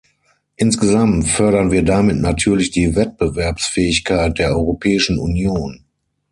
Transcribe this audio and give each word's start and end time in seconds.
Insgesamt 0.55 1.27
fördern 1.27 1.69
wir 1.69 1.83
damit 1.83 2.17
natürlich 2.17 2.71
die 2.71 2.95
Wettbewerbsfähigkeit 2.95 4.39
der 4.39 4.49
Europäischen 4.49 5.19
Union. 5.19 5.85